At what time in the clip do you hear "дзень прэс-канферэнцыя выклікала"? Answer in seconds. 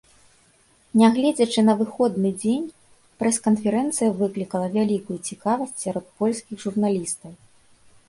2.41-4.67